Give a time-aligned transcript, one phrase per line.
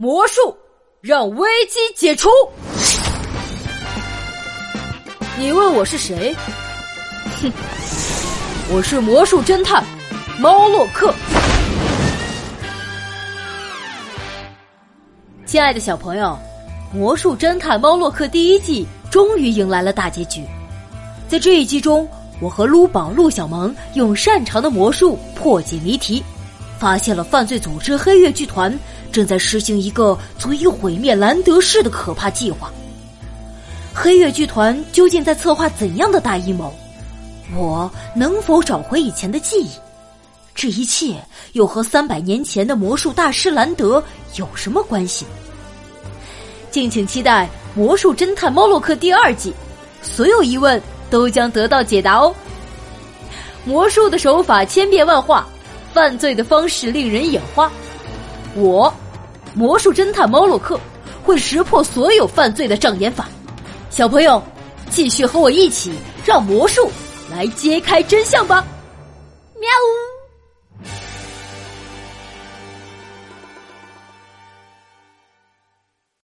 [0.00, 0.56] 魔术
[1.00, 2.28] 让危机解除。
[5.36, 6.32] 你问我是谁？
[7.42, 7.52] 哼，
[8.72, 9.84] 我是魔术侦探
[10.38, 11.12] 猫洛克。
[15.44, 16.38] 亲爱的小朋友，
[16.96, 20.44] 《魔术侦探猫洛克》第一季终于迎来了大结局。
[21.26, 22.08] 在这一季中，
[22.40, 26.22] 我和撸宝、陆小萌用擅长的魔术破解谜题，
[26.78, 28.76] 发现了犯罪组织黑月剧团
[29.10, 32.70] 正在实行一个足以毁灭兰德市的可怕计划。
[33.92, 36.72] 黑月剧团究竟在策划怎样的大阴谋？
[37.56, 39.70] 我能否找回以前的记忆？
[40.54, 41.14] 这一切
[41.52, 44.02] 又和三百年前的魔术大师兰德
[44.36, 45.26] 有什么关系？
[46.70, 47.48] 敬请期待
[47.78, 49.52] 《魔术侦探猫洛克》第二季，
[50.02, 52.34] 所有疑问都将得到解答哦。
[53.64, 55.48] 魔术的手法千变万化，
[55.98, 57.68] 犯罪的方式令人眼花。
[58.54, 58.94] 我，
[59.52, 60.78] 魔术侦探猫洛克，
[61.24, 63.28] 会识破所有犯罪的障眼法。
[63.90, 64.40] 小朋友，
[64.90, 65.90] 继续和我一起
[66.24, 66.88] 让魔术
[67.28, 68.64] 来揭开真相吧！